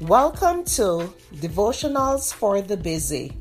[0.00, 3.36] Welcome to Devotionals for the Busy.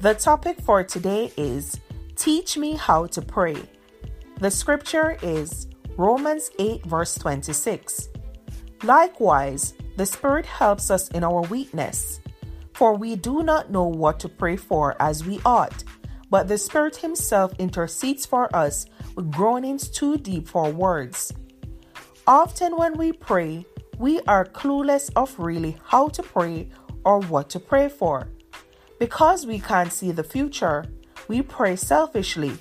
[0.00, 1.78] The topic for today is
[2.16, 3.56] Teach Me How to Pray.
[4.40, 5.66] The scripture is
[5.98, 8.08] Romans 8, verse 26.
[8.82, 12.18] Likewise, the Spirit helps us in our weakness,
[12.72, 15.84] for we do not know what to pray for as we ought,
[16.30, 21.30] but the Spirit Himself intercedes for us with groanings too deep for words.
[22.26, 23.66] Often, when we pray,
[23.98, 26.70] we are clueless of really how to pray
[27.04, 28.28] or what to pray for.
[28.98, 30.86] Because we can't see the future,
[31.28, 32.56] we pray selfishly,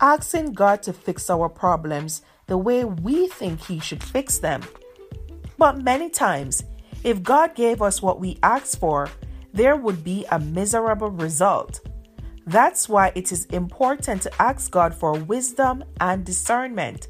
[0.00, 4.62] asking God to fix our problems the way we think He should fix them.
[5.58, 6.64] But many times,
[7.04, 9.10] if God gave us what we asked for,
[9.52, 11.80] there would be a miserable result.
[12.46, 17.08] That's why it is important to ask God for wisdom and discernment.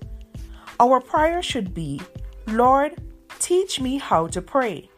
[0.83, 2.01] Our prayer should be
[2.49, 3.01] Lord,
[3.39, 4.91] teach me how to pray.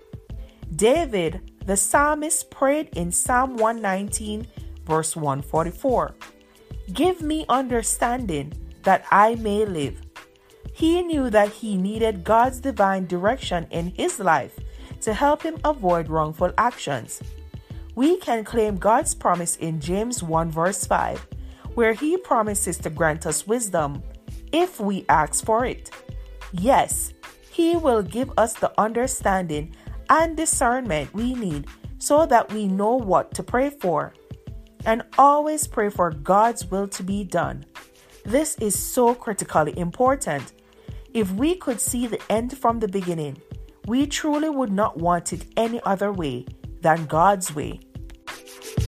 [0.75, 4.47] David, the psalmist, prayed in Psalm 119,
[4.87, 6.15] verse 144
[6.95, 8.55] Give me understanding
[8.85, 10.01] that I may live.
[10.73, 14.59] He knew that he needed God's divine direction in his life
[15.03, 17.21] to help him avoid wrongful actions.
[17.95, 21.27] We can claim God's promise in James 1, verse 5,
[21.75, 24.03] where he promises to grant us wisdom
[24.55, 25.91] if we ask for it.
[26.53, 27.13] Yes,
[27.51, 29.75] He will give us the understanding
[30.09, 31.67] and discernment we need
[31.99, 34.15] so that we know what to pray for.
[34.87, 37.65] And always pray for God's will to be done.
[38.25, 40.53] This is so critically important.
[41.13, 43.41] If we could see the end from the beginning,
[43.87, 46.47] we truly would not want it any other way
[46.81, 47.81] than God's way.